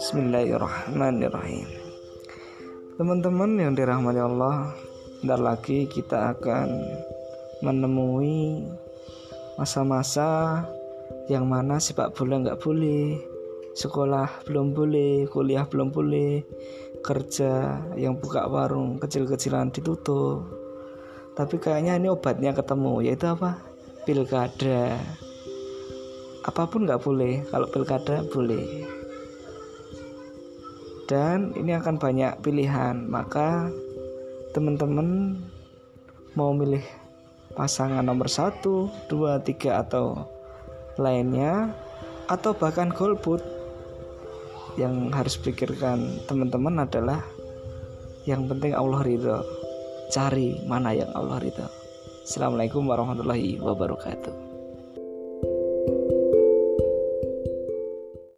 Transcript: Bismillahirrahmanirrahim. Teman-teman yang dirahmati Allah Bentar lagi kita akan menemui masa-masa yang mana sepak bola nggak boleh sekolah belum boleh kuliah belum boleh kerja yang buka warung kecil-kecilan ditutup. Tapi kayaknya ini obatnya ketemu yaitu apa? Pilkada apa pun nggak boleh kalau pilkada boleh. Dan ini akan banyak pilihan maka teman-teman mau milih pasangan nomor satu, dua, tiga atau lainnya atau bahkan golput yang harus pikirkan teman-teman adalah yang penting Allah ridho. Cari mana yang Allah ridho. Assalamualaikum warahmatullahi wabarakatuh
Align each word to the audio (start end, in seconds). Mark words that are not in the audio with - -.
Bismillahirrahmanirrahim. 0.00 1.68
Teman-teman 2.96 3.60
yang 3.60 3.76
dirahmati 3.76 4.24
Allah 4.24 4.72
Bentar 5.20 5.36
lagi 5.36 5.84
kita 5.84 6.32
akan 6.32 6.80
menemui 7.60 8.64
masa-masa 9.60 10.64
yang 11.28 11.44
mana 11.44 11.76
sepak 11.76 12.16
bola 12.16 12.40
nggak 12.40 12.56
boleh 12.56 13.20
sekolah 13.76 14.48
belum 14.48 14.72
boleh 14.72 15.28
kuliah 15.28 15.68
belum 15.68 15.92
boleh 15.92 16.40
kerja 17.04 17.84
yang 18.00 18.16
buka 18.16 18.48
warung 18.48 18.96
kecil-kecilan 18.96 19.68
ditutup. 19.76 20.40
Tapi 21.36 21.60
kayaknya 21.60 22.00
ini 22.00 22.08
obatnya 22.08 22.56
ketemu 22.56 23.04
yaitu 23.04 23.28
apa? 23.28 23.60
Pilkada 24.08 24.96
apa 26.50 26.66
pun 26.66 26.82
nggak 26.82 27.06
boleh 27.06 27.46
kalau 27.46 27.70
pilkada 27.70 28.26
boleh. 28.26 28.82
Dan 31.06 31.54
ini 31.54 31.78
akan 31.78 31.94
banyak 31.94 32.42
pilihan 32.42 33.06
maka 33.06 33.70
teman-teman 34.50 35.38
mau 36.34 36.50
milih 36.50 36.82
pasangan 37.54 38.02
nomor 38.02 38.26
satu, 38.26 38.90
dua, 39.06 39.38
tiga 39.38 39.82
atau 39.86 40.26
lainnya 40.98 41.70
atau 42.26 42.54
bahkan 42.54 42.90
golput 42.90 43.42
yang 44.74 45.10
harus 45.14 45.38
pikirkan 45.38 46.22
teman-teman 46.26 46.82
adalah 46.82 47.22
yang 48.26 48.50
penting 48.50 48.74
Allah 48.74 49.02
ridho. 49.06 49.38
Cari 50.10 50.66
mana 50.66 50.94
yang 50.94 51.10
Allah 51.14 51.38
ridho. 51.38 51.66
Assalamualaikum 52.26 52.86
warahmatullahi 52.86 53.58
wabarakatuh 53.62 54.49